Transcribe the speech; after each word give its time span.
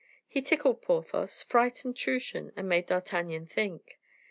He 0.27 0.41
tickled 0.41 0.81
Porthos, 0.81 1.43
frightened 1.43 1.93
Truchen, 1.95 2.51
and 2.55 2.67
made 2.67 2.87
D'Artagnan 2.87 3.45
think. 3.45 3.99